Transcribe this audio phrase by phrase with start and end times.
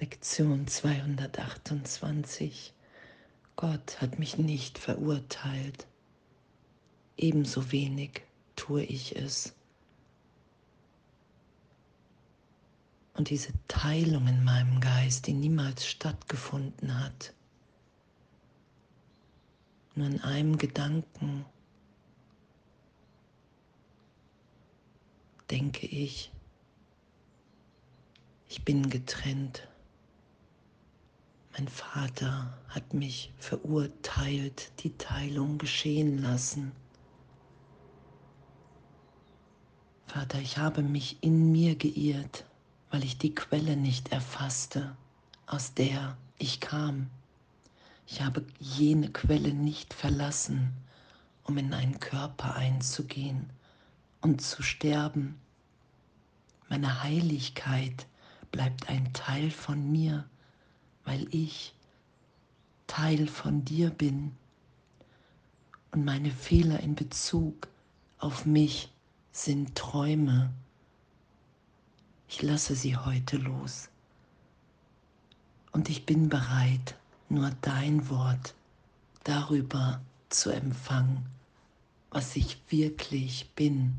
[0.00, 2.72] Lektion 228.
[3.54, 5.86] Gott hat mich nicht verurteilt.
[7.18, 8.22] Ebenso wenig
[8.56, 9.52] tue ich es.
[13.12, 17.34] Und diese Teilung in meinem Geist, die niemals stattgefunden hat,
[19.94, 21.44] nur in einem Gedanken
[25.50, 26.32] denke ich,
[28.48, 29.68] ich bin getrennt.
[31.52, 36.72] Mein Vater hat mich verurteilt, die Teilung geschehen lassen.
[40.06, 42.44] Vater, ich habe mich in mir geirrt,
[42.90, 44.96] weil ich die Quelle nicht erfasste,
[45.46, 47.10] aus der ich kam.
[48.06, 50.72] Ich habe jene Quelle nicht verlassen,
[51.44, 53.50] um in einen Körper einzugehen
[54.20, 55.40] und zu sterben.
[56.68, 58.06] Meine Heiligkeit
[58.50, 60.24] bleibt ein Teil von mir
[61.04, 61.74] weil ich
[62.86, 64.32] Teil von dir bin
[65.92, 67.68] und meine Fehler in Bezug
[68.18, 68.92] auf mich
[69.32, 70.52] sind Träume.
[72.28, 73.88] Ich lasse sie heute los
[75.72, 76.96] und ich bin bereit,
[77.28, 78.54] nur dein Wort
[79.24, 81.26] darüber zu empfangen,
[82.10, 83.96] was ich wirklich bin.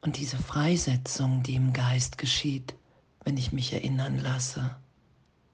[0.00, 2.74] Und diese Freisetzung, die im Geist geschieht,
[3.28, 4.74] wenn ich mich erinnern lasse,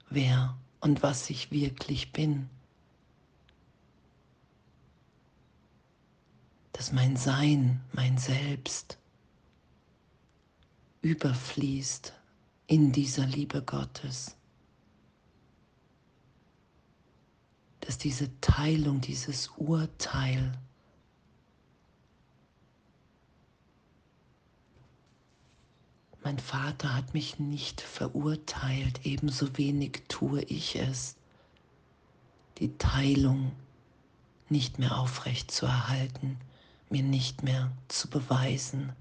[0.09, 2.49] wer und was ich wirklich bin.
[6.71, 8.97] Dass mein Sein, mein Selbst
[11.01, 12.13] überfließt
[12.67, 14.37] in dieser Liebe Gottes.
[17.81, 20.57] Dass diese Teilung, dieses Urteil
[26.25, 31.17] Mein Vater hat mich nicht verurteilt, ebenso wenig tue ich es,
[32.57, 33.51] die Teilung
[34.49, 36.39] nicht mehr aufrecht zu erhalten,
[36.89, 38.91] mir nicht mehr zu beweisen.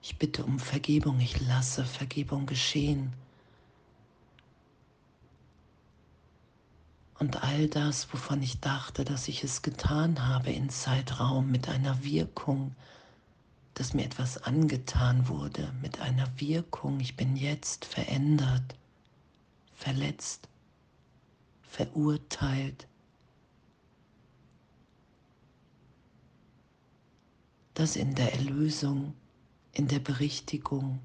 [0.00, 3.12] Ich bitte um Vergebung, ich lasse Vergebung geschehen.
[7.18, 12.02] Und all das, wovon ich dachte, dass ich es getan habe in Zeitraum mit einer
[12.02, 12.74] Wirkung,
[13.74, 17.00] dass mir etwas angetan wurde mit einer Wirkung.
[17.00, 18.76] Ich bin jetzt verändert,
[19.74, 20.48] verletzt,
[21.62, 22.86] verurteilt.
[27.74, 29.14] Das in der Erlösung,
[29.72, 31.00] in der Berichtigung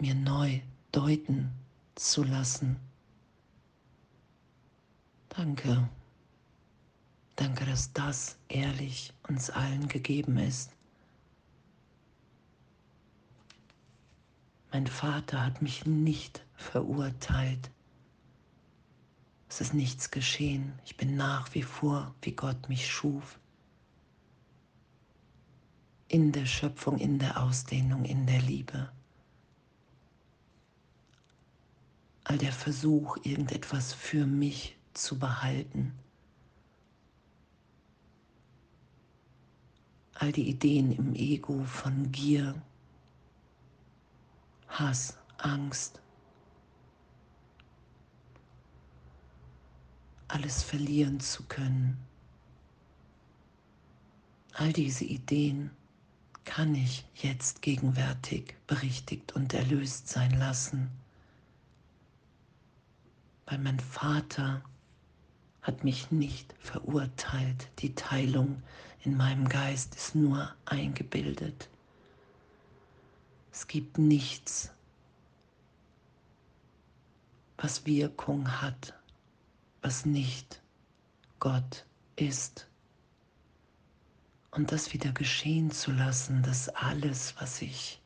[0.00, 0.60] mir neu
[0.92, 1.52] deuten
[1.94, 2.76] zu lassen.
[5.28, 5.88] Danke.
[7.36, 10.70] Danke, dass das ehrlich uns allen gegeben ist.
[14.72, 17.70] Mein Vater hat mich nicht verurteilt.
[19.48, 20.78] Es ist nichts geschehen.
[20.86, 23.38] Ich bin nach wie vor, wie Gott mich schuf.
[26.08, 28.90] In der Schöpfung, in der Ausdehnung, in der Liebe.
[32.24, 35.92] All der Versuch, irgendetwas für mich zu behalten,
[40.18, 42.54] all die Ideen im Ego von Gier,
[44.68, 46.00] Hass, Angst,
[50.28, 51.98] alles verlieren zu können.
[54.54, 55.70] All diese Ideen
[56.44, 60.90] kann ich jetzt gegenwärtig berichtigt und erlöst sein lassen,
[63.44, 64.62] weil mein Vater
[65.60, 67.68] hat mich nicht verurteilt.
[67.80, 68.62] Die Teilung
[69.06, 71.68] in meinem Geist ist nur eingebildet.
[73.52, 74.72] Es gibt nichts,
[77.56, 78.94] was Wirkung hat,
[79.80, 80.60] was nicht
[81.38, 82.66] Gott ist.
[84.50, 88.00] Und das wieder geschehen zu lassen, dass alles, was ich,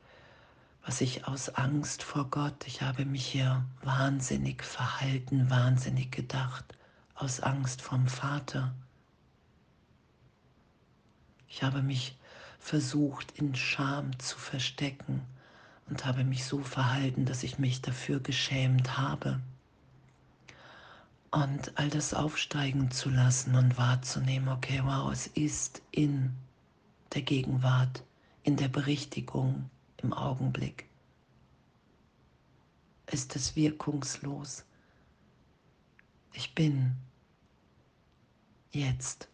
[0.85, 6.77] was ich aus Angst vor Gott, ich habe mich hier wahnsinnig verhalten, wahnsinnig gedacht,
[7.15, 8.75] aus Angst vom Vater.
[11.51, 12.17] Ich habe mich
[12.61, 15.23] versucht in Scham zu verstecken
[15.89, 19.41] und habe mich so verhalten, dass ich mich dafür geschämt habe.
[21.33, 26.33] Und all das aufsteigen zu lassen und wahrzunehmen, okay, wow, es ist in
[27.15, 28.05] der Gegenwart,
[28.45, 29.69] in der Berichtigung,
[29.99, 30.89] im Augenblick.
[33.07, 34.65] Ist es wirkungslos?
[36.33, 36.97] Ich bin
[38.71, 39.30] jetzt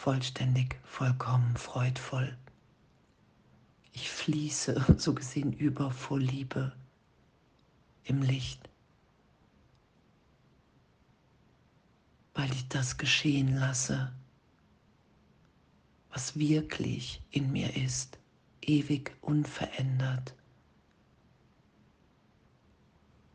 [0.00, 2.34] vollständig, vollkommen, freudvoll.
[3.92, 6.72] Ich fließe so gesehen über vor Liebe
[8.04, 8.70] im Licht,
[12.32, 14.10] weil ich das geschehen lasse,
[16.08, 18.18] was wirklich in mir ist,
[18.62, 20.34] ewig unverändert.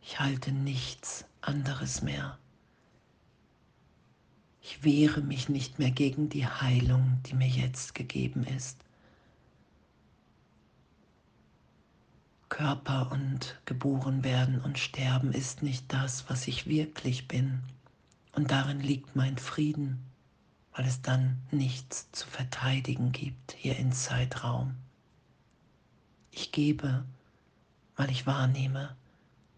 [0.02, 2.40] Ich halte nichts anderes mehr.
[4.68, 8.80] Ich wehre mich nicht mehr gegen die Heilung, die mir jetzt gegeben ist.
[12.50, 17.62] Körper und geboren werden und sterben ist nicht das, was ich wirklich bin.
[18.32, 20.04] Und darin liegt mein Frieden,
[20.74, 24.74] weil es dann nichts zu verteidigen gibt hier im Zeitraum.
[26.32, 27.06] Ich gebe,
[27.98, 28.96] weil ich wahrnehme,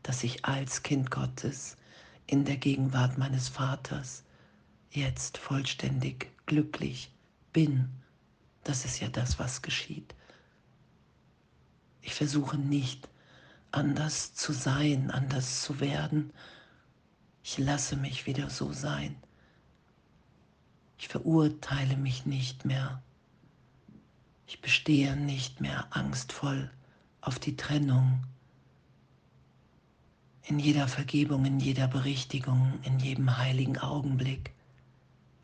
[0.03, 1.77] dass ich als Kind Gottes
[2.25, 4.25] in der Gegenwart meines Vaters
[4.97, 7.11] jetzt vollständig glücklich
[7.53, 7.89] bin.
[8.63, 10.15] Das ist ja das, was geschieht.
[12.01, 13.07] Ich versuche nicht
[13.71, 16.31] anders zu sein, anders zu werden.
[17.43, 19.15] Ich lasse mich wieder so sein.
[20.97, 23.01] Ich verurteile mich nicht mehr.
[24.47, 26.71] Ich bestehe nicht mehr angstvoll
[27.21, 28.23] auf die Trennung
[30.43, 34.53] in jeder Vergebung, in jeder Berichtigung, in jedem heiligen Augenblick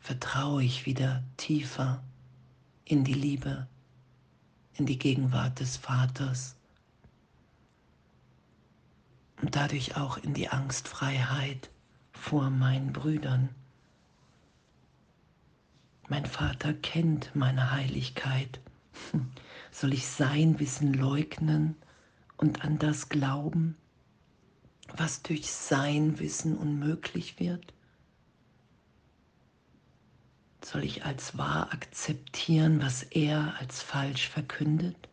[0.04, 2.00] vertraue ich wieder tiefer
[2.84, 3.66] in die Liebe,
[4.74, 6.54] in die Gegenwart des Vaters
[9.42, 11.70] und dadurch auch in die Angstfreiheit
[12.12, 13.48] vor meinen Brüdern.
[16.08, 18.60] Mein Vater kennt meine Heiligkeit.
[19.72, 21.74] Soll ich sein Wissen leugnen
[22.36, 23.76] und an das glauben?
[24.96, 27.72] was durch sein Wissen unmöglich wird?
[30.64, 35.08] Soll ich als wahr akzeptieren, was er als falsch verkündet?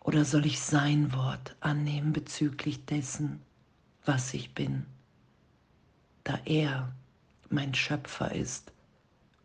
[0.00, 3.42] Oder soll ich sein Wort annehmen bezüglich dessen,
[4.04, 4.86] was ich bin,
[6.24, 6.92] da er
[7.50, 8.72] mein Schöpfer ist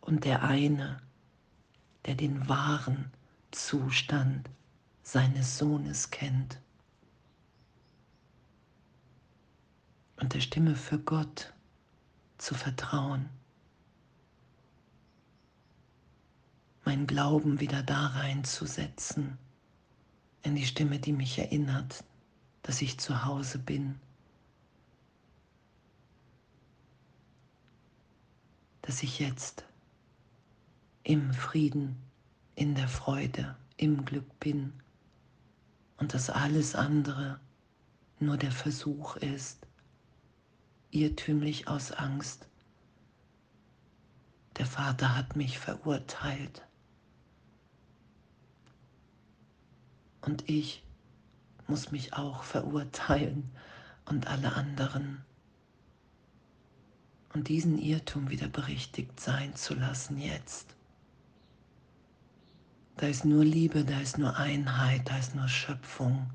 [0.01, 1.01] und der eine,
[2.05, 3.11] der den wahren
[3.51, 4.49] Zustand
[5.03, 6.59] seines Sohnes kennt?
[10.19, 11.53] und der Stimme für Gott
[12.37, 13.29] zu vertrauen.
[16.87, 19.37] Mein Glauben wieder da reinzusetzen,
[20.41, 22.05] in die Stimme, die mich erinnert,
[22.61, 23.99] dass ich zu Hause bin,
[28.83, 29.65] dass ich jetzt
[31.03, 31.97] im Frieden,
[32.55, 34.71] in der Freude, im Glück bin
[35.97, 37.37] und dass alles andere
[38.21, 39.67] nur der Versuch ist,
[40.91, 42.47] irrtümlich aus Angst.
[44.55, 46.63] Der Vater hat mich verurteilt.
[50.27, 50.83] Und ich
[51.67, 53.49] muss mich auch verurteilen
[54.05, 55.23] und alle anderen.
[57.33, 60.75] Und diesen Irrtum wieder berichtigt sein zu lassen jetzt.
[62.97, 66.29] Da ist nur Liebe, da ist nur Einheit, da ist nur Schöpfung,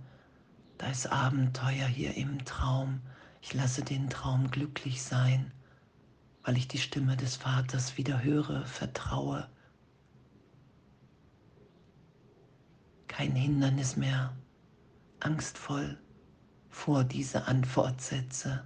[0.78, 3.00] da ist Abenteuer hier im Traum
[3.42, 5.50] ich lasse den Traum glücklich sein,
[6.44, 9.48] weil ich die Stimme des Vaters wieder höre, vertraue.
[13.12, 14.34] Kein Hindernis mehr,
[15.20, 15.98] angstvoll
[16.70, 18.64] vor diese Antwort setze.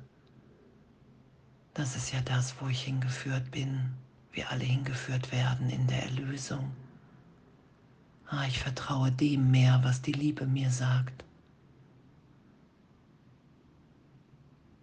[1.74, 3.90] Das ist ja das, wo ich hingeführt bin,
[4.30, 6.70] wir alle hingeführt werden in der Erlösung.
[8.28, 11.24] Ah, ich vertraue dem mehr, was die Liebe mir sagt.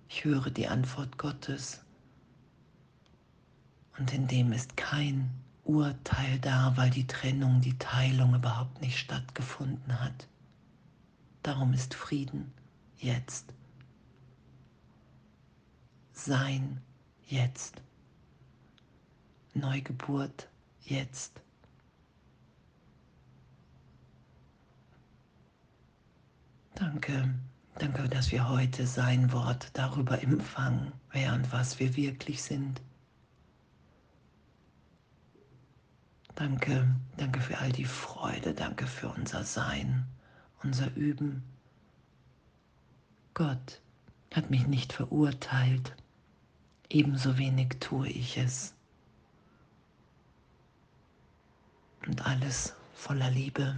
[0.09, 1.79] Ich höre die Antwort Gottes
[3.97, 5.31] und in dem ist kein
[5.63, 10.27] Urteil da, weil die Trennung, die Teilung überhaupt nicht stattgefunden hat.
[11.41, 12.53] Darum ist Frieden
[12.97, 13.53] jetzt.
[16.11, 16.81] Sein
[17.27, 17.81] jetzt.
[19.53, 20.49] Neugeburt
[20.81, 21.41] jetzt.
[26.75, 27.33] Danke.
[27.79, 32.81] Danke, dass wir heute sein Wort darüber empfangen, wer und was wir wirklich sind.
[36.35, 40.05] Danke, danke für all die Freude, danke für unser Sein,
[40.63, 41.43] unser Üben.
[43.35, 43.81] Gott
[44.33, 45.95] hat mich nicht verurteilt,
[46.89, 48.73] ebenso wenig tue ich es.
[52.07, 53.75] Und alles voller Liebe.